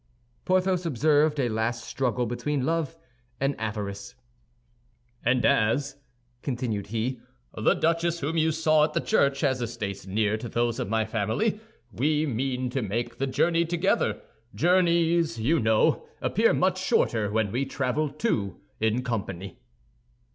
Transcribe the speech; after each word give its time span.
Porthos 0.45 0.83
observed 0.83 1.39
a 1.39 1.47
last 1.47 1.83
struggle 1.85 2.25
between 2.25 2.65
love 2.65 2.97
and 3.39 3.55
avarice. 3.59 4.15
"And 5.23 5.45
as," 5.45 5.97
continued 6.41 6.87
he, 6.87 7.19
"the 7.53 7.75
duchess 7.75 8.19
whom 8.19 8.35
you 8.35 8.51
saw 8.51 8.83
at 8.83 8.93
the 8.93 8.99
church 8.99 9.41
has 9.41 9.61
estates 9.61 10.07
near 10.07 10.37
to 10.37 10.49
those 10.49 10.79
of 10.79 10.89
my 10.89 11.05
family, 11.05 11.59
we 11.91 12.25
mean 12.25 12.71
to 12.71 12.81
make 12.81 13.19
the 13.19 13.27
journey 13.27 13.63
together. 13.63 14.19
Journeys, 14.55 15.39
you 15.39 15.59
know, 15.59 16.03
appear 16.19 16.51
much 16.51 16.81
shorter 16.83 17.29
when 17.29 17.51
we 17.51 17.63
travel 17.63 18.09
two 18.09 18.59
in 18.79 19.03
company." 19.03 19.59